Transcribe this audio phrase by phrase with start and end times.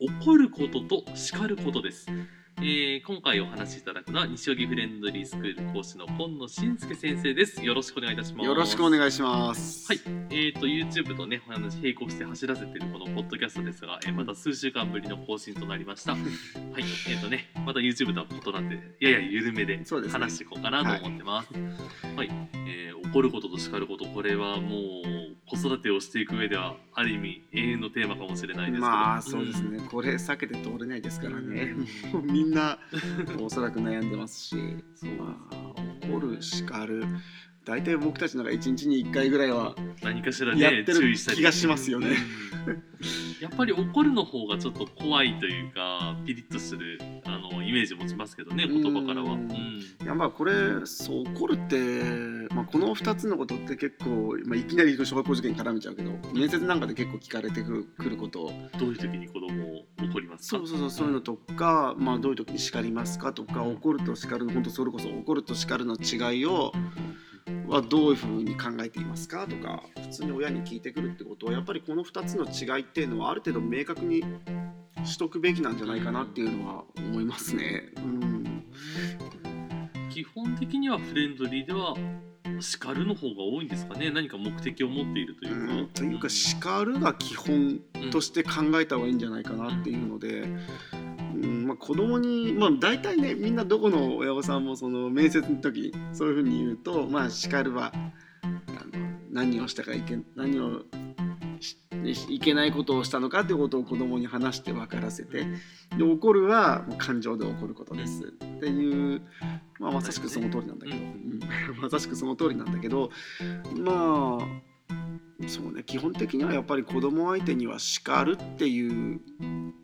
[0.00, 2.06] 怒ることと叱ることです
[2.58, 7.62] えー今回お話しいただくのは西荻フレンドリースクール講師の今野信介先生です。
[7.62, 8.46] よろしくお願いいたします。
[8.46, 9.86] よろしくお願いします。
[9.88, 16.12] はい、えー、と YouTube とね、あの並行して走らせているこのポッドキャストですが、えーまた数週間ぶりの更新となりました。
[16.12, 16.22] はい、
[17.08, 18.62] えーとね、また YouTube とは異なっ
[18.98, 21.48] て、やや緩めで話していこうかなと思ってます。
[22.16, 22.63] はい、えー
[23.14, 28.86] 怒ることと叱ること、これはもう子育てをしていく上では、ある意味永遠のテーマかもしれないですけど。
[28.88, 31.76] まあそうですね、これ避けて通れないですからね、
[32.12, 32.76] もうみんな
[33.40, 34.56] おそらく悩んでますし、
[34.96, 37.04] そうまあ、怒る、叱る、
[37.64, 42.16] 大体僕たちなんか一日に1回ぐらいは、何かしらね注意したり気がしますよね。
[42.66, 42.82] うん。
[43.40, 49.36] やっぱり怒るの方がちょっと怖いというかピリッとするあのイメージ持ちますけどね言葉からは。
[49.36, 50.52] いやまあこれ、
[50.84, 51.76] そう怒るって、
[52.54, 58.52] まあ、この2つのことって結構、まあ、いきなり小学校受験に絡めちゃうけど、面接なんかで結構聞かれてくること。
[58.78, 60.58] どういう時に子供を怒りますか？
[60.58, 63.72] そうそうそうそういうのとか、まあ、どういう時に叱りますかとかうん。
[63.74, 66.72] 怒ると叱るの本当それこそ怒ると叱るの違いを
[67.68, 74.22] はどういうふうに考えていますかとか普通に親に聞いてくるってことはやっぱりこの2つの違いっていうのはある程度明確に
[75.04, 77.92] しとくべきなんじゃないかなっていうのは思いますね。
[77.96, 78.64] うん。
[80.10, 81.94] 基本的にはフレンドリーでは
[82.60, 84.10] 叱るの方が多いんですかね。
[84.10, 85.74] 何か目的を持っているというか。
[85.74, 85.88] うん。
[85.88, 90.42] というか叱るが基本として考えた方がいいんじゃないかなっていうので、
[91.34, 91.66] うん。
[91.66, 97.92] まあ、子供にまあ大体ねみんなどこの親御さんもその面接の時そういうふうに言うとまあ叱るは
[99.30, 100.84] 何をしたかいけ何をし
[102.10, 105.46] いけないことをしたのかっていうことを子供に話して分からせて
[105.96, 108.24] で怒るは感情で怒ることです。
[108.24, 109.22] っていう、
[109.78, 111.06] まあ、まさしくその通りなんだけど、うんう
[111.36, 111.40] ん。
[111.80, 113.10] まさしくその通りなんだけど
[113.76, 119.20] まあそうね基本的にはやっぱり子供相手には叱るっていう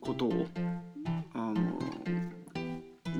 [0.01, 0.47] ことを
[1.35, 1.79] あの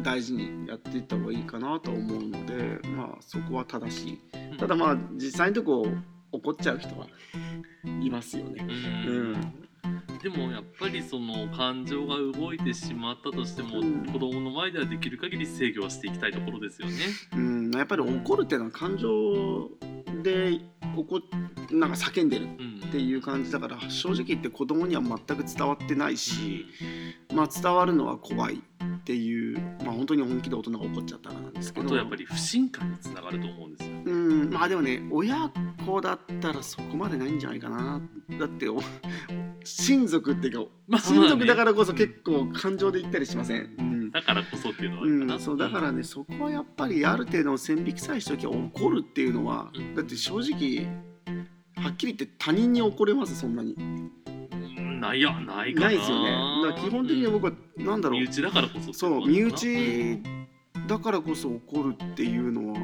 [0.03, 4.21] 大事にやっていった方がいいかなと思うのでまあそこは正しい。
[4.53, 4.57] うん。
[4.59, 5.87] ただまあ実際のとこ
[6.43, 7.07] 怒っちゃう人は
[8.03, 8.65] いますよね。
[9.07, 9.33] ううん。
[9.33, 9.71] ん
[10.23, 14.07] でもやっぱりその感情が動いてしまったとしても、うん。
[14.07, 16.95] 子供の前ではできる限り制御はしていきたいところですよね。
[17.35, 19.71] うん、やっぱり怒るっていうのは感情
[20.23, 20.61] で
[20.97, 21.21] 怒
[21.71, 22.81] なんか叫んでるうん。
[22.91, 26.67] っていう感じだから正直言って子供には全く伝わってないし、
[27.33, 31.87] まあ、伝わるのは怖いっていう、まあ、本当に本気で大人が怒っちゃったらなんですけど。
[31.87, 33.97] あとやっぱり不信感につながると思うんですよ。
[34.05, 34.51] うん。
[34.51, 35.51] まあでもね親
[35.85, 38.01] 子だったらそこまでないんじゃないかな。
[38.39, 38.81] だってお
[39.65, 43.75] 親族っていうかまあ親族だからこそ結構感情で言ったりしません？
[43.79, 44.11] うん。
[44.11, 45.35] だからこそっていうのはあるかな。
[45.35, 49.95] うん、そうだからね、そこはやっぱりある程度の線引きさえしときゃ怒るっていうのは、うん。
[49.95, 50.87] だって正直
[51.77, 53.75] はっきり言って他人に怒れますそんなに。
[53.75, 54.11] うん
[55.01, 55.87] ないやないかな。
[55.87, 56.31] ないですよね。
[56.67, 58.21] だから基本的に僕は、なんだろう。
[58.21, 60.23] 身内だからこそそう身内
[60.87, 62.81] だからこそ怒るっていうのは、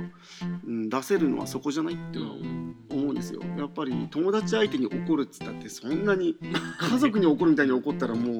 [0.65, 2.76] うん、出せるのはそこじゃないっていうのは思うん
[3.17, 3.41] ですよ。
[3.59, 6.37] やっぱり友達相手に怒るっつったってそんなに
[6.79, 8.37] 家族に怒るみたいに怒ったらもう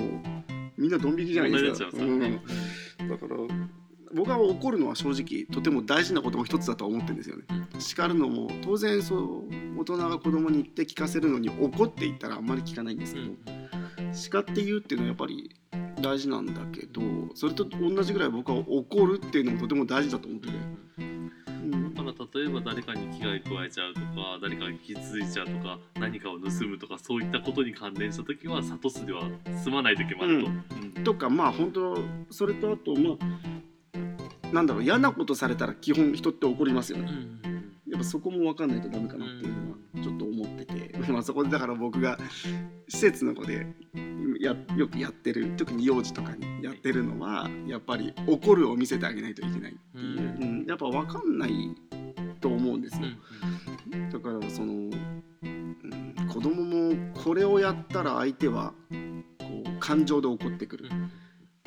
[0.77, 2.21] みんなドン引きじゃないですか、うん。
[2.21, 3.37] だから
[4.15, 7.45] 僕は怒るのは正直とても大事なことの一つだとは思ってるんですよね。
[7.79, 9.45] 叱るのも当然そう
[9.79, 13.27] 大人が子供に言って聞かせるのに怒って言ったらあんまり聞かないんですけど、
[14.13, 15.55] 叱って言うっていうのはやっぱり
[16.01, 17.01] 大事なんだけど
[17.35, 20.55] それと同じぐらい僕は怒るっていうのもとても大事だと思ってて、
[22.35, 24.07] 例えば誰かに危害加えちゃうとか
[24.41, 29.23] 誰かに傷ついちゃうとか何かを盗むとかそういったことに関連した時は諭すでは
[29.63, 30.51] 済まない時もあると。
[30.51, 31.05] うん。
[31.05, 31.99] とかまあ本当
[32.31, 37.11] それとあとまあなんだろう嫌なことされたら基本人って怒りますよね。
[37.11, 37.37] うん
[37.97, 42.19] やっぱそこも分かんないとダメかなっていうのはちょっと思ってて、 まあそこでだから僕が
[42.89, 43.67] 施設の子で
[44.41, 50.67] やよくやってる特に幼児とかにやってるのはやっぱり怒るを見せてあげないといけないっていう、うん。
[50.67, 51.75] やっぱ分かんない
[52.41, 54.11] と思うんですうんよ。
[54.13, 58.73] だからその、うん、子供もこれをやったら相手は
[59.39, 60.89] こう感情で怒ってくる。
[60.91, 61.11] うん。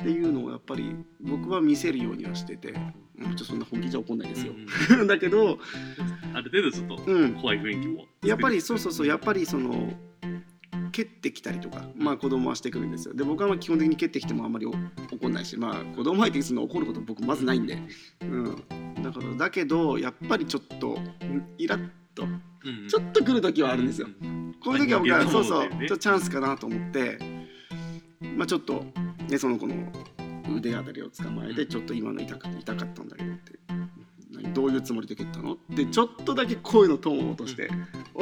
[0.00, 2.72] っていうのをやっぱり僕は見せるようにはしてて、
[3.18, 4.54] もちろんそんな本気じゃ怒んないですよ。
[4.98, 5.06] うん。
[5.08, 5.58] だけど、
[6.32, 8.06] ある程度ちょっとうん、怖い雰囲気も。
[8.24, 9.92] やっぱりそうそうそうやっぱりその
[10.90, 13.14] 蹴ってきたりとか、まあ、子供はしてくるんですよ。
[13.14, 14.72] で僕はまあ基本的に蹴ってきてもあんまりお
[15.12, 17.78] 怒んないし、まあ、子供相手にするの怒ること僕まずないんで、
[18.20, 18.56] うん、
[19.02, 24.08] だからだけどやっぱりちょっとうんイラッとうんちょっと来る時はあるんですよ。
[24.62, 27.18] こういう時は僕はまあそうそうちょっとチャンスかなと思って、
[28.36, 28.84] まあ、ちょっと、
[29.28, 29.74] ね、その子の
[30.54, 33.58] 腕あたりを捕まえてちょっと今の痛か痛かったんだけどって。
[34.32, 35.54] 何どういうつもりで蹴ったの？
[35.54, 37.68] ってちょっとだけ声のトーンを落として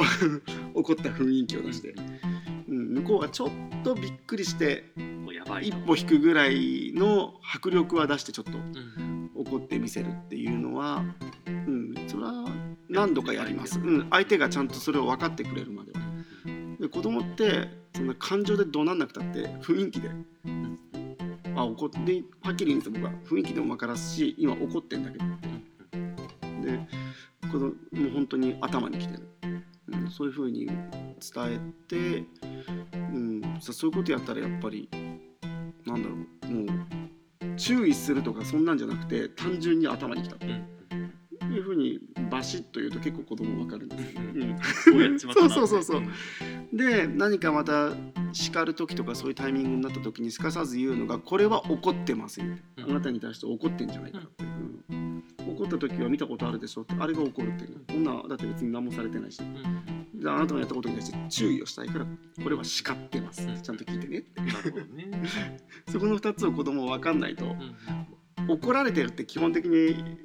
[0.73, 2.19] 怒った雰囲気を出して、うん、
[2.89, 3.49] 向こうはちょっ
[3.83, 9.19] とびっくりしてもうやばい一歩引くぐらいの迫力は出してちょっとうん。
[9.39, 11.03] 怒ってみせるっていうのは、
[11.47, 12.45] うん、それは
[12.89, 15.99] 何度かやります、うん、相手がちゃんとそれを分かってくれるまでは。
[16.79, 20.09] で子供ってそんな感情で怒鳴んなくたって雰囲気で、
[21.55, 22.91] あ怒ってではっきり言うんですよ。
[22.93, 25.25] 僕は雰囲気でも分からすし今怒ってんだけど。
[26.61, 26.79] で
[27.51, 29.27] 子供もう本当に頭にきてる、
[29.87, 30.69] うん、そういうふうに
[31.19, 32.23] 伝えて、
[32.93, 34.89] うん、さそういうことやったらやっぱり
[35.85, 41.53] なんだろうもう注意するとかそんなんじゃなくて単純に頭にきたってうん。
[41.53, 41.99] いうふうに
[42.29, 45.19] バシッと言うと結構子供分かるんですよ、うん。
[45.19, 46.01] そうそうそうそう。
[46.01, 46.09] ん。
[46.71, 47.91] で何かまた
[48.31, 52.45] 叱る時とかそういうタイミングになった時にすかさず言うのがこれは怒ってますよ。
[52.77, 54.45] あなたに対して怒ってんじゃないかなって、
[54.89, 55.23] うん。
[55.55, 56.95] 怒った時は見たことあるでしょって。
[56.99, 57.79] あれが怒るっていうの。
[57.87, 58.03] こん。
[58.03, 59.41] なだって別に何もされてないし。
[59.41, 62.05] うんああなたがやったことに対して注意をしたいから
[62.43, 63.47] これは叱ってます。
[63.47, 63.61] うん。
[63.61, 64.19] ちゃんと聞いてね。
[64.19, 65.27] ってなるほどね。
[65.89, 68.53] そこの2つを子供は分かんないとうん。
[68.53, 70.17] 怒られてるって基本的に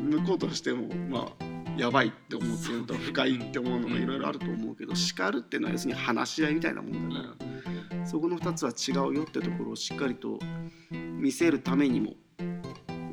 [0.00, 7.36] 向こうとしてもまあやばいって思ってると不快って思うのがいろいろあると思うけど叱るっていうのは要するに話し合いみたいなもんだか
[8.00, 10.38] らそこの2つは違うよってところをしっかりと
[10.90, 12.14] 見せるためにも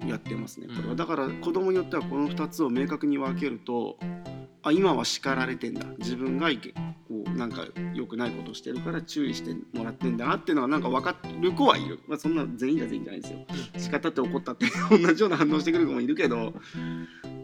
[0.08, 0.68] やってますね。
[0.68, 0.96] これは。
[0.96, 3.98] だから子供によってはこの2つを明確に分けると
[4.64, 5.86] あ今は叱られてんだ。
[5.98, 6.74] 自分がいけ
[7.08, 13.40] こうなんか良くないことをしてるから注意してもらってんだなっていうのはなんか分かる子はいる、まあ、そんな全員が全員じゃないですよ。
[13.78, 16.54] 叱ったって怒ったって同じような反応してくる子もいるけど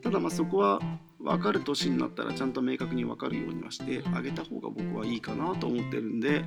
[0.03, 0.79] ただまあそこは
[1.19, 6.45] 分かる年になったらちゃんと明確に分かるようにはしてあげた方が僕はいいかなと思ってるんで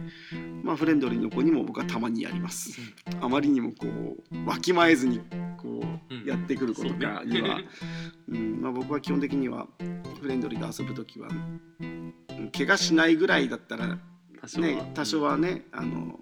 [0.62, 2.81] まあフレンドリーの子にも僕はたまにやります。
[3.20, 3.87] あまりにもこ
[4.32, 5.20] うわきまえずに
[5.58, 5.82] こ
[6.25, 8.61] うやってくる子とかには、そううん。
[8.62, 9.66] まあ、僕は基本的には
[10.20, 11.28] フレンドリーで遊ぶ時は
[11.81, 12.14] うん
[12.56, 13.99] 怪我しないぐらいだったら
[14.40, 14.67] 多少は。
[14.67, 16.19] ね、多少はねあの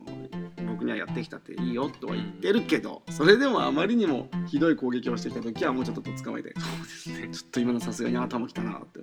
[0.67, 7.29] 僕にはやってきたっていいよとは言ってるけどそれでもあまりにもひどい攻撃をしてきた時はもうちょっとと捕まえてそうですね。
[7.33, 9.00] ちょっと今のさすがに頭きたなって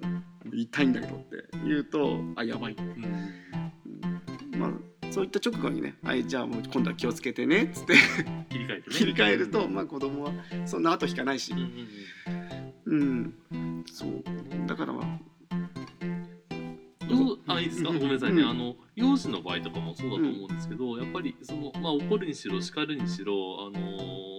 [0.51, 2.86] 言いたいんだけどって言うとあやばい、うん。
[4.53, 4.59] うん。
[4.59, 4.71] まあ
[5.12, 7.95] そういった直後にね「はいじゃあもう今度は気をつけてね」っつって
[8.50, 8.95] 切り替えてね。
[8.95, 10.31] 切り替えると、まあ子供は
[10.65, 11.53] そんな後引かないし。
[11.53, 12.44] うんうんうん
[13.91, 14.23] そう。
[14.67, 15.35] だからまあ。
[17.47, 18.49] あいいですか、うんごめんなさいね、うん。
[18.49, 23.33] あの幼児の場合とかもそうだと思うんですけど、やっぱりその、まあ、怒るにしろ叱るにしろ、
[23.67, 24.35] あのー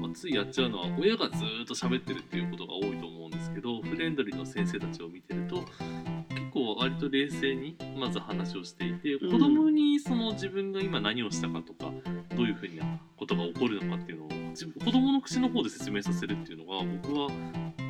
[0.00, 9.32] まあ、ついやっちゃうのは親がずーっと喋ってるっていうことが多いと思うんですけどフレンドリーの先生たちを見てると結構割と冷静にまず話をしていてうん。
[9.32, 11.90] 子供にその自分が今何をしたかとか
[12.36, 17.28] どういうふうなことが起こるのかっていうのを自分子供の口の方で説明させるっていうのが僕は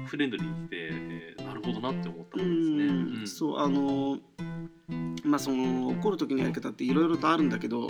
[0.04, 2.84] フレンドリーに来て、えーなるほどなって思ったもんですね。
[3.20, 3.26] うん。
[3.26, 4.18] そうあの
[5.24, 7.88] まあその怒る時のやり方っていろいろとあるんだけど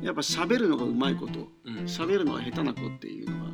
[0.00, 1.76] やっぱ喋るのがうまいことうん。
[1.80, 3.50] 喋るのが下手な子っていうのが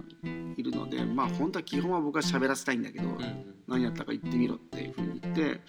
[0.57, 3.55] いるのでまあ本当は基本は僕は喋らせたいんだけど、うん。
[3.67, 5.61] 何やったか言ってみろっていうふうに言って、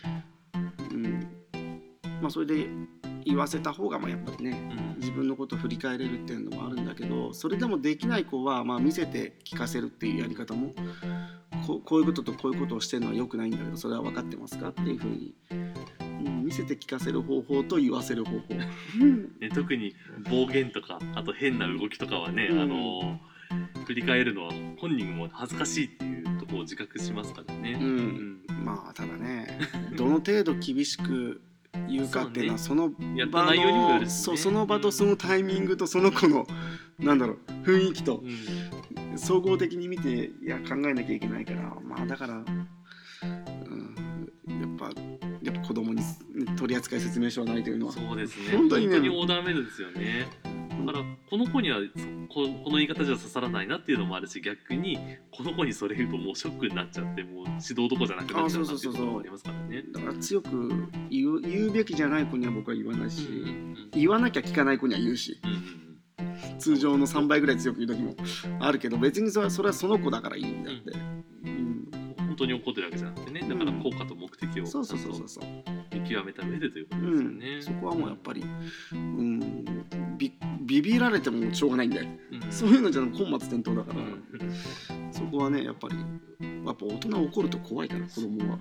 [0.92, 1.27] うん。
[2.22, 2.68] まあ、それで
[3.25, 10.74] 言わせた方がまあやっぱりねうん自分のことを振り返れるっていうのもあるんだけどそれでもできない子はまあ見せて聞かせるっていうやり方も
[11.65, 18.53] こうこういうこととこういうことをしてるのは良くないんだけどそれは分かってますかっていうふうに、うん、見せて聞かせる方法と言わせる方法。
[18.55, 19.96] ね、特に
[20.29, 23.20] 暴言とかあと変な動きとかはね、うんあの
[23.86, 27.77] 振り返るのは本人も恥ずかしいっていうところを自覚しますからね。
[27.79, 29.60] ううんまあただね
[29.96, 31.39] どの程度厳しく
[31.89, 34.10] 言うかっていうのはその場内容にもよるしね。
[34.10, 36.48] のそうその場とそのタイミングとその子の
[37.00, 39.17] なんだろう雰囲気とうん。
[39.17, 42.67] 総合的に見ていや考えなきゃいけないからまあだから、うん、
[44.48, 44.89] やっぱ
[45.41, 46.01] やっぱ子供に
[46.58, 48.58] 取扱説明書はないというのはそうですね。
[48.58, 50.27] 本当にねオーダーメイドですよね。
[50.86, 55.00] だからこの子にはそここの言い方じゃ刺さらないなっていうのもあるし逆に
[55.32, 59.84] この子にそれ言うともうショックになっちゃってもう指導どころじゃなくなっちゃうなっていうところもありますからね。
[59.94, 60.50] だから強く
[61.10, 68.13] 言う言うべきじゃない子には僕は言わないし、うんうん言わなきゃ聞かない子には言うしうんうん通常の3倍ぐらい強く言う時も
[68.60, 71.25] あるけど別にそれはそれはその子だからいいんだって、うん
[72.18, 75.46] 本本当に起こってるわけじゃなくてねだから効果と目的をうんそうそうとそうそう。
[75.94, 77.58] 見極めた上でということうですよね。
[77.58, 78.44] ん、そこはもうやっぱり、
[78.92, 79.86] うん、
[80.17, 82.51] ビビビられてもしょうがないんで、うん。
[82.51, 85.12] そういうのじゃなく本末転倒だから、うん。
[85.12, 85.95] そこはねやっぱり
[86.65, 88.60] やっぱ大人怒ると怖いから子供は。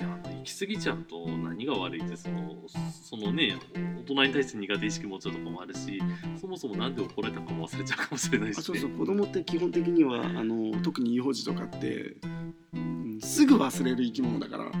[0.00, 2.54] 行き過ぎちゃうと何が悪いってその
[2.90, 3.58] そのね
[3.98, 6.00] 大人に対して苦手意識持っちゃうとかもあるし
[6.40, 8.90] そもそもなんで怒られたかも忘れちゃうかもしれないし、ね、あそうそう。
[8.92, 12.16] 子供って基本的にはあの特に幼児とかって、
[12.72, 14.72] うんすぐ忘れる生き物だから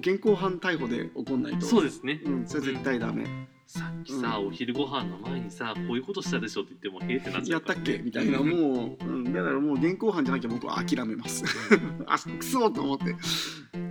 [0.00, 1.64] 現行犯逮捕で怒んないと。
[1.64, 3.24] そうですね、うん、それ絶対ダメ、
[3.66, 7.98] さっきさ、お昼ご飯の前にさこういうことしたでしょって言ってもへえってなっちゃやったっけ？
[7.98, 8.38] みたいな。
[8.40, 11.44] もう、うん、だからもう現行犯じゃなきゃ僕は諦めます。
[12.06, 13.16] あくそと思って。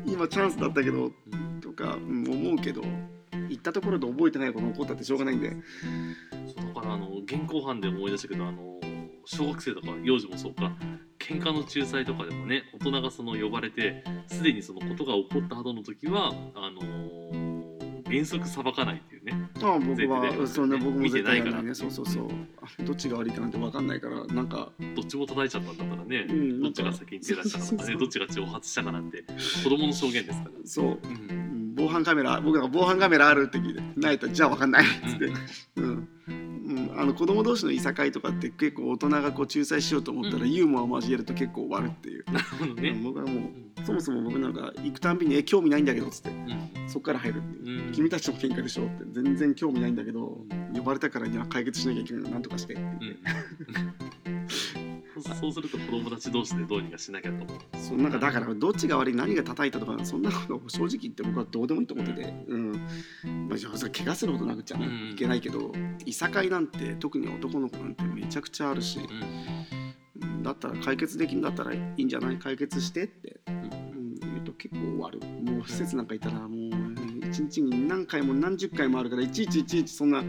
[0.06, 1.12] 今チャンスだったけど
[1.62, 2.84] とか、うん思うけど
[3.50, 5.51] 行ったところで覚えてないこと起こったってしょうがないんで。
[6.56, 8.80] そうだからあの現行犯で思い出したけどあの
[9.25, 10.72] 小学生とか幼児もそうか。
[11.20, 16.82] 喧嘩の仲裁とかでもね大人がその呼ばれてすでにそのことが起こった後の時はあの
[18.13, 19.50] 原則裁かないっていうね。
[19.62, 22.27] ああ僕はそうね僕も見て絶対やらないねそうそうそう。
[22.62, 24.72] あどっちが悪いかなんて分かんないからなんか。
[24.96, 29.24] どっちも叩いちゃったんだからね、うんどっちが先に手出したかとかねどっちが挑発したかなんて。
[29.63, 30.86] 子供の証言ですから、そう。
[30.86, 30.91] うん。
[30.96, 35.25] うん防犯カメラ僕が防犯カメラあるって聞いてないとじゃあ分かんないっつって、
[35.77, 35.86] うん。
[35.86, 36.10] うん、
[36.98, 40.52] あの子供同士のいさかいとかって結構大人がこう仲裁しようと思ったらうん。
[40.52, 42.26] ユーモアを交えると結構終わるっていう、
[42.82, 46.90] ね、うん僕はもうそもそも僕なんか行くたんびに「え興味ないんだけど」っつってうん。
[46.90, 47.92] そっから入るっていう、うん。
[47.94, 49.04] 君たちの喧嘩でしょって。
[49.12, 53.20] 全然興味ないんだけど呼ばれたからには解決しなきゃいけないのなんとかしてって言って、
[54.18, 54.23] うん
[55.24, 57.58] そうすると子供たち同士でどうにかしなきゃと思う。
[57.77, 62.72] そうなんかだからどっちが悪い何が叩いたとかそんなこと正直言って僕はどうでもいいと思ってて、うん。
[63.50, 65.72] まあ、怪我するほど殴っちゃいけないけど
[66.06, 69.06] いさかいなんて特に男の子なんてめちゃくちゃあるし、うん。
[69.06, 69.10] う
[70.39, 72.38] んだったら解決できるんだったらいいんじゃない？
[72.38, 75.20] 解決してって、うん、言うと結構終わる。
[75.20, 80.22] もう施設なんかいたらもう一日に何回も何十回もあるからいちいちいちいちそんな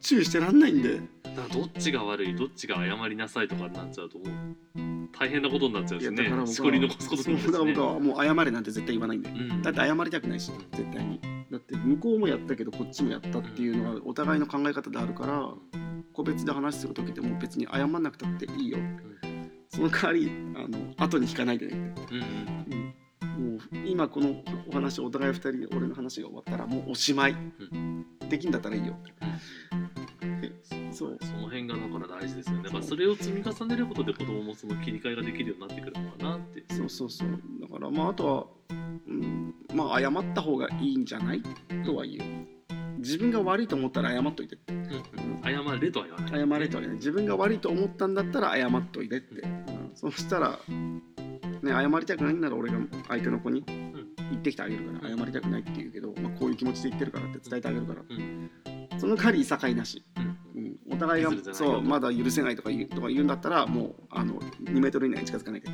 [0.00, 1.00] 注意してらんないんで
[1.38, 4.28] だからどっちが悪いどっちが謝りなさいとかになっちゃうともう。
[5.18, 6.46] 大変なことになっちゃうしね。
[6.46, 7.50] しこり残すことになっちゃうしね。
[7.50, 9.62] そうだから僕はもう謝れなんて絶対言わないんでうん。
[9.62, 11.20] だって謝りたくないし絶対に。
[11.50, 15.48] だって向こうもやったけどこっちもやったっていうのがお互いの考え方であるから
[16.12, 18.78] 個別で話する時でも別に謝んなくたっていいよ。
[19.70, 21.94] その代わりあの後に引かないでね。
[22.10, 22.94] うんうん。
[23.36, 23.52] うん。
[23.52, 27.36] もう今このお話お互い2人で俺の話が終わったらもうおしまい、
[28.28, 28.96] できんだったらいいよ。
[29.22, 29.67] え
[32.20, 32.62] 大事ですよね。
[32.64, 36.74] だからそれを積み重ねることで子供もその切り替えができるようになってくるのかなって。
[36.74, 37.28] そうそうそう。
[37.60, 38.46] だからまああとは、
[39.06, 41.42] うん、まあ謝った方がいいんじゃない
[41.84, 42.58] とは言う。
[42.98, 44.58] 自分が悪いと思ったら謝っといて。
[44.68, 45.42] うんうん。
[45.42, 46.30] 謝れとは言わない。
[46.30, 49.90] 謝れとは言う自分が悪いと思ったんだったら謝っといてって、うん。
[49.94, 58.02] そしたら、ね、謝りたくないんなら俺が相手の子に言ってきてあげるから謝りたくないって言うけど、まあ、こういう気持ちで言ってるからって伝えてあげるから。
[58.08, 58.50] うん。
[58.98, 60.27] その代わりいさかいなし、うん
[60.98, 65.68] 互いがそうまだ許せないとか言うとか言うんだったらもうあの2メートル以内に近づかないで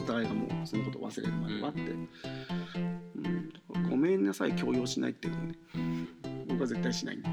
[0.00, 5.54] お互いがもうそのことを忘れるまではって、うん、ごめんなさい強要しないっていうのをね。
[6.58, 7.16] 僕は絶対しない。
[7.16, 7.28] んだ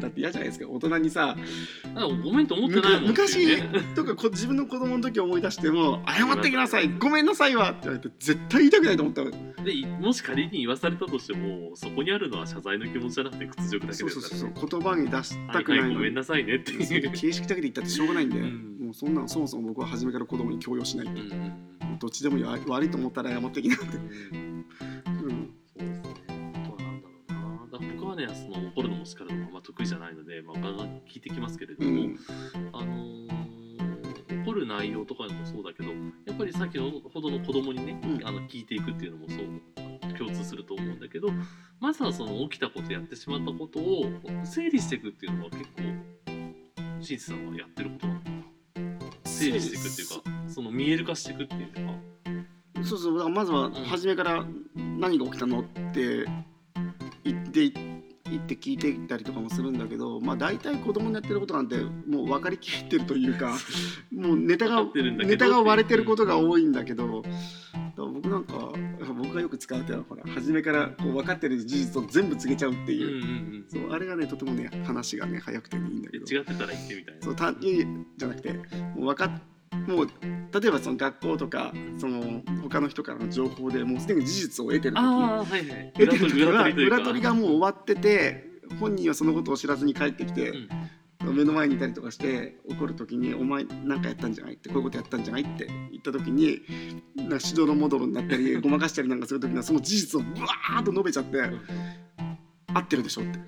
[0.00, 1.36] だって嫌じゃないですか大人にさ。
[2.24, 3.62] ごめんと思ってないもん昔
[3.94, 9.30] とかこ自分の子供の時思い出しても「謝ってきなさいごめんなさいわ」って言われて絶対言いたくないと思ったの
[9.64, 14.80] でもし仮に言わされたとしてもそこにあるのは謝罪の気持ちじゃなくて屈辱だけそうそうですからねそうそう。
[14.80, 15.90] 言葉に出したくはいないのに。
[15.90, 17.10] はいごめんなさいねっていう。
[17.12, 18.78] 形式だけで言ったってしょうがないんで、うん。
[18.80, 21.16] もうそんなのそもそも僕は初めから子供に強要しない、うん。
[21.16, 22.36] うんどっちでも
[22.68, 24.66] 悪いと思ったら謝ってきなって、うん。
[25.06, 25.78] うん、そう。
[25.80, 26.52] ですね。
[26.54, 27.66] あとはなんだろうな。
[27.72, 32.18] だから僕はね、その怒るのも叱るのもあんま得意じゃないので、まあ、ガンガン聞いてきますけれども、うん。
[32.72, 33.28] あのー
[34.48, 35.90] 怒る内容とかでもそうだけど、
[36.38, 41.28] ぱり先ほどの子供にね、うんあの聞いていくっていうのもそう共通すると思うんだけど、
[41.80, 44.06] まずはその起きたことやってしまったことを
[44.44, 48.36] 整理していくっていうのは結構、シンさんはやってることなのかな。
[49.24, 50.08] 整理していくっていう
[50.44, 51.80] か、その見える化していくっていうか。
[52.84, 56.24] そうそうだからまずは初めから何が起きたのって
[57.24, 57.72] 言って
[58.30, 63.54] 言って聞いていったりとかもするんだけどまあ大体子供のやってることなんてもう分かりきってるというか
[64.18, 67.22] もうネタがネタが割れてることが多いんだけど
[67.96, 68.72] 僕なんか
[69.16, 73.64] 僕がよく使う手はほら初めからこう分かってる事実を全部告げちゃうってうんうんいう、うん。
[73.68, 77.22] そうあれがねとてもね話がね早くていいんだけど違ってたら言ってみたいな。
[77.22, 78.62] そう単にじゃなくても
[78.96, 79.30] う分かっ
[79.86, 80.06] もう
[80.60, 85.92] 例えばその学校とかその他の人からの情報でもうすでに事実を得てる時はいはい。
[85.94, 86.08] 得
[86.74, 88.48] て裏取りがもう終わってて
[88.80, 90.68] 本人はそのことを知らずに帰ってきて、うん
[91.32, 95.42] 目の前にいたりとかして怒る時に「お前何かやったんじゃない?」ってこういうことやったんじゃない？
[95.42, 96.60] って言った時に
[97.16, 101.42] なんかしどろもどろになったり ごまかしたりなんかする時にはその事実をブワーッと述べちゃって
[102.74, 103.38] 「合ってるでしょ」って。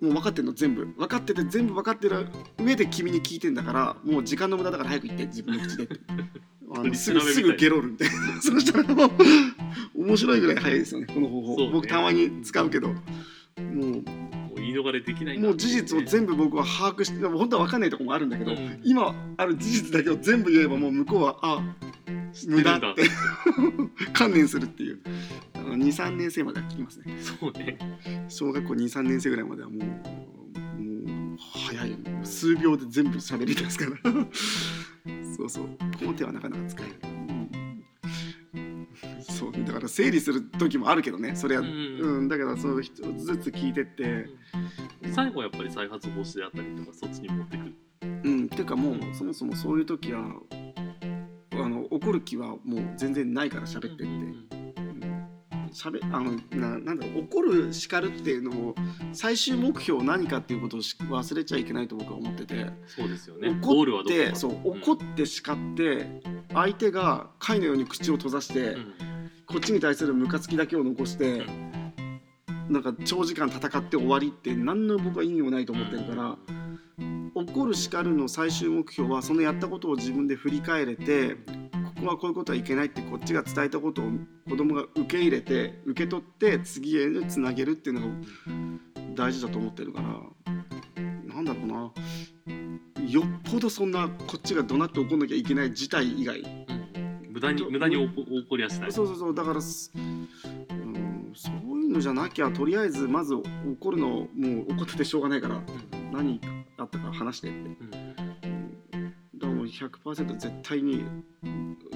[0.00, 0.86] もう分かってんの全部。
[0.86, 2.26] 分かってて全部分かってる
[2.58, 6.00] 上で君に聞いてんだからもう時間の無駄だから早く言って自分の口でって。
[6.74, 8.14] あのすぐすぐゲロるみたいな。
[8.40, 9.10] そしたらもう
[10.06, 11.70] 面白いぐらい早いですよねこの方法、ね。
[11.72, 12.88] 僕たまに使うけど。
[12.88, 14.04] もう
[14.70, 15.48] 言い逃れできないな。
[15.48, 18.80] もう事実を全部僕は把握して本当は分かんないところもあるんだけど、うん。
[18.84, 21.62] 今ある事実だけを全部言えばもう向こうはあ
[22.46, 23.02] 無駄って
[24.12, 25.00] 観念するっていう。
[25.54, 27.16] 23年生までは聞きますね。
[27.20, 27.78] そうね。
[28.28, 31.96] 小学校23年生ぐらいまではもうもう早い。
[32.24, 34.12] 数秒で全部喋り出すから。
[35.36, 35.64] そうそう。
[35.98, 37.19] この手はなかなか使える、うん
[39.40, 44.26] そうだから整理する時もあるけどねそれは、ううんんだからそう一つずつ聞いてって。
[45.14, 47.74] 最後はやっぱり再発防止であったりとかそっちに持ってくる。
[48.02, 50.20] うんていうかもうそもそもそういう時は
[51.52, 54.06] あの怒る気はもう全然ないから喋ってっ
[55.70, 58.74] て、しゃべあのななんだろう怒る叱るっていうのも
[59.12, 62.66] 最終目標何かっていうことをし忘れちゃいけないと僕は思ってて。
[62.86, 63.58] そうですよね。
[63.62, 66.20] 怒ってそう怒って叱って
[66.52, 69.09] 相手が貝のように口を閉ざして、うん
[69.50, 71.44] こっちに対するムカつきだけを残して、
[72.68, 76.38] なんか長時間戦って終わりって何の僕は意味もないと思ってるから、
[77.34, 81.34] 怒る叱るの最終目標はそのやったことを自分で振り返れて
[81.96, 84.04] ここはこういうことはいけないってこっちが伝えたことを
[84.48, 88.14] 子供が受け入れて受け取って次へつなげるっていうのが
[89.14, 90.08] 大事だと思ってるから
[91.34, 91.92] なんだろうな。
[93.08, 96.42] よっぽどそんなこっちが怒鳴って怒んなきゃいけない事態以外
[97.40, 98.92] 無駄に無駄に起こ起こりはしない。
[98.92, 99.34] そうそうそう。
[99.34, 100.28] だからす、うん、
[101.34, 104.26] そういうのじゃなきゃとりあえずまず怒るのも
[104.68, 105.64] う怒っててしょうがないからうん。
[106.12, 106.40] 何
[106.76, 107.56] あったか話してって。
[107.56, 107.90] うん。
[107.90, 111.04] だからもう100%絶対に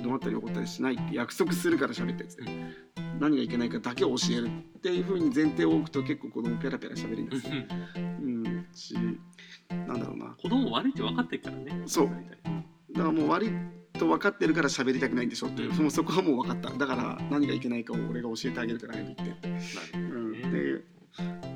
[0.03, 2.51] 怒鳴ったり怒ったりしないって約束するから喋ってっつって、
[3.21, 4.47] 何がいけないかだけを教える
[4.79, 7.49] っていうふうに前提を置くと結構子供ペラペラ喋ります、
[7.97, 8.95] うん、し
[9.69, 10.37] なんだろうな。
[10.41, 11.83] 子供悪いって分かってるからね。
[11.87, 12.11] そう。
[12.93, 13.51] だからもう悪い
[14.05, 15.49] と分かってるから喋りたくないんでしょ？
[15.49, 16.71] ってもうそこはもう分かった。
[16.71, 19.49] だから何がいけないかを俺が教えてあげるから早く言って。
[19.95, 20.85] うん、ねで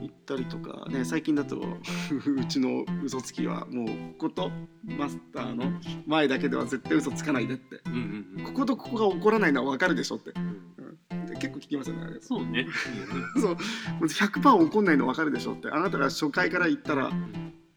[0.02, 4.52] 行ったりとかね最近だと うちの嘘つきはもうここと
[4.84, 5.64] マスターの
[6.06, 7.80] 前だけでは絶対嘘つかないでって。
[7.86, 7.94] うん
[8.38, 10.32] うんこことここが起こらないのは分かるでしょって。
[10.36, 12.20] うんで結構聞きますよねあれ。
[12.20, 12.66] そうね。
[13.36, 13.54] そう。
[13.54, 13.56] も
[14.02, 15.68] う100%怒んないの分かるでしょって。
[15.68, 17.10] あなたが初回から言ったら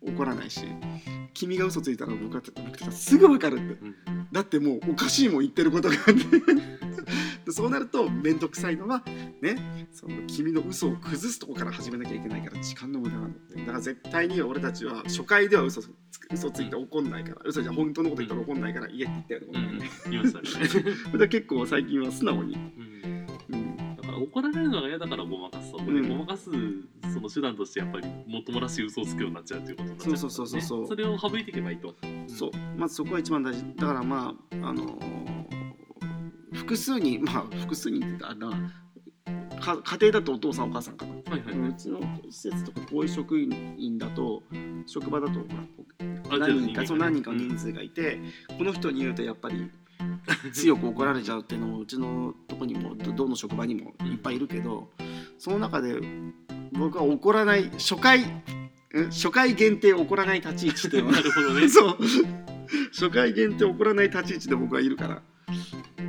[0.01, 0.61] 怒らないし
[1.33, 3.63] 君が嘘ついたら僕は僕たちはすぐ分かるって。
[3.63, 3.95] うん
[4.31, 6.81] だってもうおかしいもん言ってることがあって。
[7.45, 9.03] でそうなると面倒くさいのは
[9.41, 13.55] ねその君の嘘を崩すとこから始めなきゃいけないから時間の無駄なんだって。
[13.59, 15.89] だから絶対に俺たちは初回では嘘つ
[16.31, 17.41] 嘘ついて怒んないから。
[17.45, 19.59] 嘘じゃ本当のこと言ったら怒んないから言えって言ったよね、
[20.05, 20.77] うん言いましたねそ
[21.13, 22.57] れで 結構最近は素直に、
[24.31, 26.07] 怒られるのが嫌だからごまかすと、うん。
[26.07, 26.49] ごまかす
[27.13, 30.87] その手段としてやっぱりもっともらしい嘘をつくようになっちゃうということになっちゃうねそうそうそうそう。
[30.87, 31.93] それを省いていけばいいと、
[32.27, 32.51] そう。
[32.77, 33.63] まずそこが一番大事。
[33.75, 35.21] だからまああのー
[36.53, 38.35] 複数人まあ複数人って言ったら
[39.59, 41.13] か家庭だとお父さんお母さんかな。
[41.13, 41.69] はいはいはい。
[41.69, 44.43] うちの施設とかこういう職員だと
[44.85, 45.39] 職場だと
[46.29, 48.19] 何人かそう何人かの人数がいて、
[48.57, 49.69] この人に言うとやっぱり
[50.53, 54.89] 強く怒られちゃうっていうのもうちのとこにもどどの職場にもいっぱいいるけど
[55.37, 55.95] その中で
[56.73, 58.61] 僕は怒らない初回ん
[59.09, 61.67] 初回限定怒らない立ち位置っていうのはなるほどね。
[61.69, 61.97] そう。
[62.91, 65.21] 初回限定怒らない立ち位置で僕はいるから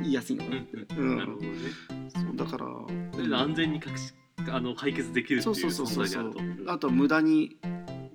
[0.01, 1.53] 言いやすいのかなって、うんなるほどね。
[2.09, 2.65] そうだから
[3.13, 4.13] それで安全に隠し
[4.49, 6.75] あの解決できるってそいううそうそうそうそ存在であるとう。
[6.75, 7.57] あとは無駄に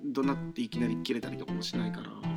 [0.05, 2.28] 怒鳴っていきなり切れたりとかもしないから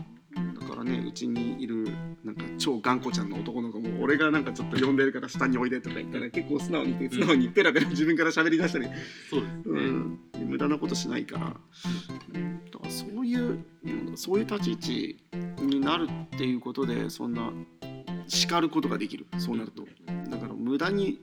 [0.83, 1.87] ねうちにいる
[2.23, 8.87] なんか超頑固ちゃんの男の子も俺がなんかちょっと呼んでるから下においでとか言ったら結構素直に素直にペラペラ自分から喋り出したり、
[9.29, 11.55] そうですね、うん、無駄なことしないから、
[12.33, 15.17] うん、だからそういううんそういう立ち位
[15.57, 17.51] 置になるっていうことでそんな
[18.27, 19.25] 叱ることができる。
[19.37, 19.85] そうなると。
[20.29, 21.19] だから無駄に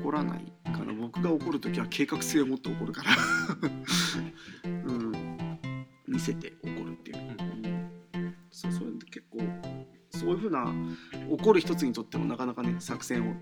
[0.00, 3.10] 怒らないから僕が怒る時は計画性を持って怒るから、
[4.86, 5.12] うん、
[6.06, 6.52] 見せて
[8.54, 9.38] そうそういうのって結構
[10.10, 10.72] そういうふうな
[11.28, 13.34] 怒る一つにとってもなかなかね作戦を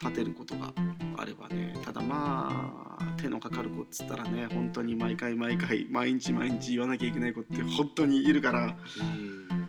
[0.00, 0.72] 立てることが
[1.18, 9.62] あればねただまあ手のかかる子っつったらね本当に毎回毎回毎日毎日言わなきゃいけない子って本当にいるからうん。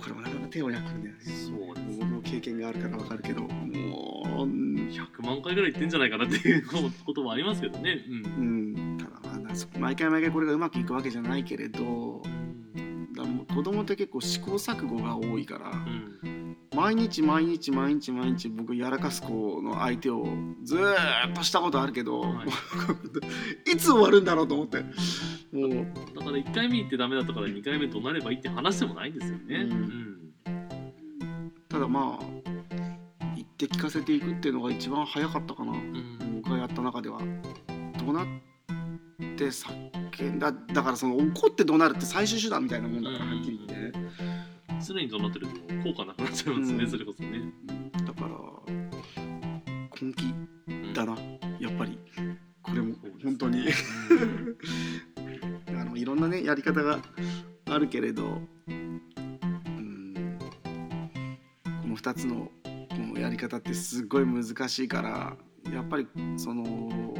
[0.00, 1.20] これもなかなか手を焼くんだよね。
[1.24, 6.66] そう僕も経験があるから分かるけどもう100万回ぐらい言ってんじゃないかなって いう
[7.04, 8.76] こともありますけどね、うん。
[8.76, 8.98] うん。
[8.98, 12.07] ただまあ毎回毎回これがうまくいくわけじゃないけれど
[13.54, 16.56] 子供って結構試行錯誤が多いからうん。
[16.74, 20.26] 毎日毎日毎日毎日僕やらかす子の相手を
[20.62, 22.44] ずーっとしたことあるけど、は
[23.66, 23.72] い。
[23.72, 24.82] い、つ終わるんだろうと思って。
[25.50, 25.86] もう。
[26.14, 29.56] だから1回目行ってダメだったから2回目どなればいいって話でもないんですよね。
[29.56, 29.72] うん。
[29.72, 31.52] うん。
[31.68, 32.24] ただまあ
[33.34, 35.72] 言って聞かせていくっていうのが一番早かったかな。
[35.72, 37.20] うん僕がやった中では。
[37.98, 38.26] 怒鳴っ
[39.36, 43.37] て叫んだだからその怒って怒鳴るって最終手段みたいなもんだからうん。
[44.88, 45.52] 常に怒鳴ってると
[45.84, 46.90] 効果なくなっちゃいますね、うん。
[46.90, 47.42] それこそね。
[48.06, 48.30] だから
[50.00, 50.24] 根気
[50.68, 51.14] うんだな。
[51.60, 51.98] やっぱり。
[52.62, 53.66] これも本当に。
[55.78, 57.02] あのいろんなねやり方が
[57.66, 60.38] あるけれどうん。
[61.82, 65.36] この2つのこのやり方ってすごい難しいから
[65.70, 66.06] やっぱり
[66.38, 67.14] その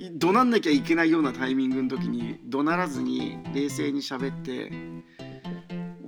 [0.00, 4.93] い怒鳴んなきゃいけないようなタイミングの時に怒鳴らずに冷静に喋って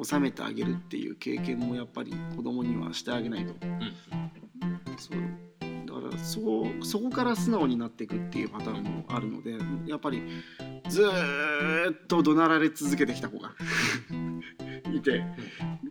[0.07, 3.55] 収めてあげるっていう経験もやっぱり子供にはしてあげないと。
[3.61, 3.81] うん
[4.99, 5.19] そう
[5.87, 10.23] だからそうそこから素直になっていくっていうパターンもあるのでやっぱり
[10.89, 13.53] ずーっと怒鳴られ続けてきた子が
[14.95, 15.25] いて、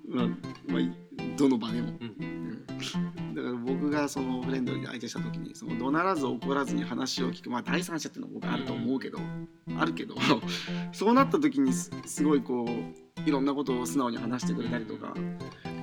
[0.07, 0.27] まあ
[0.67, 1.93] まあ、どの場でも。
[1.99, 2.25] うん
[3.35, 9.19] だから僕がそのフレンドリーで相手した時にその怒鳴らず怒らずに話を聞くまあ第三者っていうのも僕あると思うけど、
[9.77, 10.15] あるけど
[10.93, 15.13] そうなった時にすすごいこういろんなことを素直に話してくれたりとか、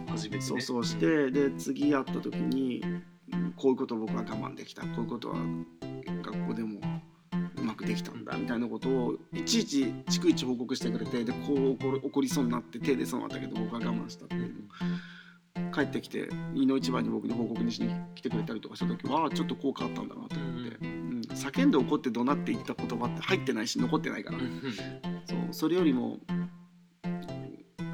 [0.08, 0.42] 初めてね。
[0.42, 2.82] そうそうして、で次会った時に
[3.32, 5.36] うんこういうこと僕は我慢できたこういうことは
[6.22, 6.80] 学校でも
[7.58, 14.52] うまくできたんだみたいなことをいちいち逐一報告してくれてでこう怒る怒りそうになって手でそうなったけど僕は我慢したっていう。
[15.74, 24.38] 帰ってきていの一番に僕に報告にしに来てくれたりとかした時はああちょっとこう変わったんだなと思って、うん、叫んで怒って怒鳴って言った言葉って入ってないし残ってないから。
[25.24, 26.18] そうそれよりも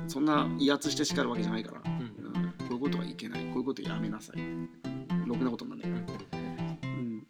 [0.09, 1.83] そんな威圧して叱るわけじゃないから。
[1.85, 2.01] うん。
[2.01, 2.33] うん。
[2.33, 3.45] こういうことはいけない。
[3.45, 4.39] こういうことやめなさい。
[5.29, 6.39] ろくなことになんないから、
[6.83, 6.87] う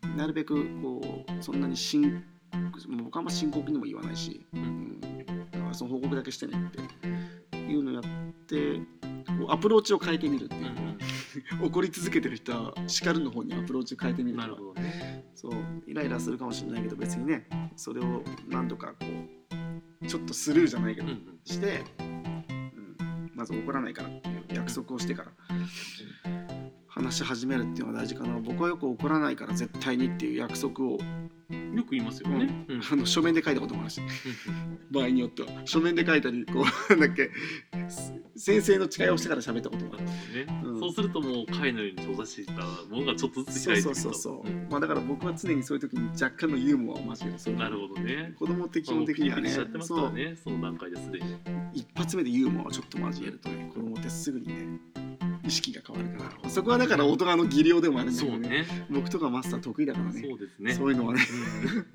[0.09, 2.25] ん、なるべくこうそんなに深
[3.03, 5.01] 僕はあんま深刻にも言わないし、うん、
[5.51, 8.03] だからその報告だけしてねっていうのをやっ
[8.47, 8.79] て
[9.39, 10.63] こうアプローチを変えてみるっていう。
[10.63, 10.79] う、ん
[11.63, 15.25] 怒り続けてる人は叱るの方にアプローチを変えてみるなるほどね。
[15.35, 15.53] そう。
[15.87, 19.07] イライラするかもしれないけど別にねそれを何度かこ
[20.03, 21.39] うちょっとスルーじゃないけど、うんうん。
[21.45, 21.85] して、
[23.49, 25.33] ず怒らないからっていう約束をしてから
[26.87, 28.39] 話し始めるっていうのが大事かな。
[28.41, 30.99] 僕はよく怒らないから絶対にっていう約束を
[31.75, 32.67] よく言いますよね。
[32.69, 34.01] うんあの書面で書いたこともあるし。
[34.91, 35.49] 場合によっては。
[35.65, 36.65] 書面で書いたりこう
[36.99, 37.31] なんだっけ
[38.37, 40.05] 先生の誓いをしてから喋ったこともある。
[40.05, 40.63] ね。
[40.65, 40.81] うん。
[40.81, 42.55] そうするともう貝のように閉ざしていた
[42.91, 44.69] ものがちょっとずつそう開いそうそうそう、ん。
[44.71, 48.35] まあだから僕は常にそういう時に若干のユーモアを交えるなるほどね。
[48.39, 49.51] 子供って基本的にはね。
[49.73, 51.58] ますからね、その段階ですでに。
[51.99, 54.79] 一発目でユーモアをちょっと交えるとね子供ってすぐにね
[55.45, 56.49] 意識が変わるから。
[56.49, 58.67] そこはだから大人の技量でもあるんだけどねね。
[58.89, 60.23] 僕とかマスター得意だからね。
[60.23, 60.75] そうですね。
[60.75, 61.23] そういうのはね。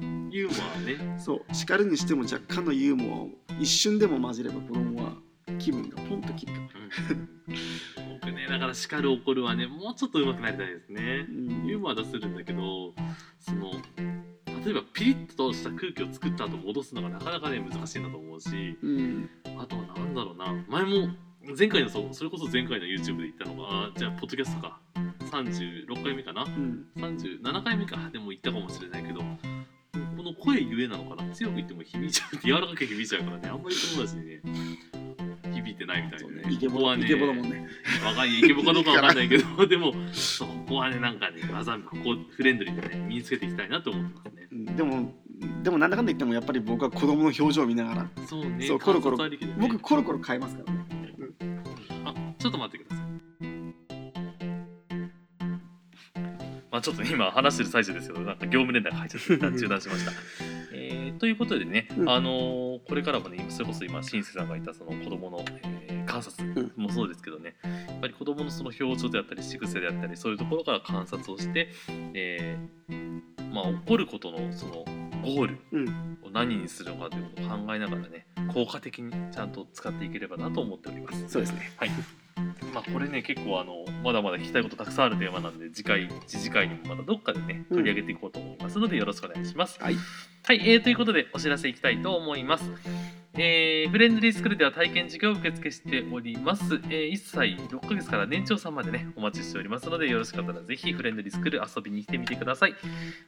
[0.01, 0.29] うん。
[0.29, 0.79] ユーモア
[1.13, 1.19] ね。
[1.19, 1.53] そう。
[1.53, 3.29] 叱るにしても若干のユーモアを
[3.61, 5.13] 一瞬でも混ぜれば子供は
[5.59, 6.53] 気分がポンと切る。
[6.53, 11.27] から、僕ね、だから叱る怒るはね、もうちょっと上手くなりたいですね。
[11.29, 11.31] う。
[11.31, 11.65] ん。
[11.67, 12.93] ユーモア出せるんだけど、
[13.39, 13.71] その、
[14.65, 19.29] 例えばピリッとした空気を作った後戻すのがなかなかね、難しいなと思うし、うん。
[19.57, 21.09] あとはなんだろうな、前も、
[21.57, 24.79] 前回のそう、それこそ前回の YouTube で言ったのが、あじゃあ、ポッドキャストか、
[25.33, 26.43] 36回目かな。
[26.43, 26.85] うん。
[26.95, 27.97] 37回目か。
[28.11, 31.29] でも言ったかもしれないけどこの声ゆえなのかな。
[31.33, 32.37] 強く言っても響いちゃう。
[32.37, 33.49] 柔らかく響いちゃうからね。
[33.49, 34.41] あんまり友達にね
[35.53, 36.43] 響いてないみたいでね。
[36.43, 36.53] ね。
[36.53, 36.67] イケ
[37.15, 37.67] ボだもんね。
[38.05, 39.43] わかんないイケボかどうかわかんないけど。
[39.67, 44.47] でもそうここはねなんかね技ここフレンドリーでね身につけていきたいなと思ってますね。
[44.51, 45.13] うんでも
[45.61, 49.29] でもなんだかんだ言ってもやっぱり僕は子供の表情を見ながらそうねそうコロコロ。
[49.29, 49.37] ね。
[49.59, 50.85] 僕コロコロ変えますからね。
[52.05, 53.05] あちょっと待ってください。
[56.71, 60.11] まあちょっと今話してる最中ですけどなんか業務連絡入っちゃって中断しました。
[60.73, 62.09] えーということでね、うん。
[62.09, 71.69] あのーこれからもね今それこそ今新瀬さんが言ったその子供の、えー観察もそうですけどね、やっぱり子供のその表情であったり仕草であったりそういうところから観察をして、
[72.13, 74.83] えーまあ起こることのその
[75.21, 81.29] ゴールうんを何にするのかということを考えながらね効果的にちゃんと使っていければなと思っております。
[81.29, 81.91] そうですねはい。
[82.73, 89.79] まあこれね結構あのまだまだ聞きたいことたくさんあるテーマなんで次回次次回にもまたどっかでねうん取り上げていこうと思いますのでよろしくお願いします。
[89.79, 89.95] はい
[90.45, 93.22] はい、えーということでお知らせいきたいと思います。
[93.35, 96.63] えーフレンドリースクールでは体験授業を受付しております。
[96.89, 102.75] えー1歳6ヶ月から年長さんまでね、お待ちしておりますので、よろしかったらぜひフレンドリースクール遊びに来てみてください。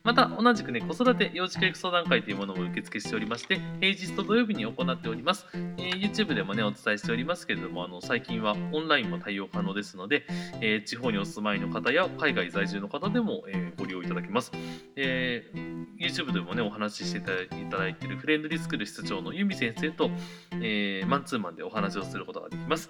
[0.03, 5.47] また、同じくね、子育て幼児教育相談会というものも受付しておりまして、平日と土曜日に行っております。
[5.53, 10.25] えー YouTube でもね、お伝えしておりますけれども、あの最近はオンラインも対応可能ですので、
[10.61, 14.51] えー地方にお住まいの方や海外在住の方でも、えご利用いただけます。
[14.95, 17.31] えー YouTube でもね、お話ししていた
[17.77, 20.09] だいているフレンドリースクール室長の由美先生と、
[20.53, 22.89] えーマンツーマンでお話をすることができます。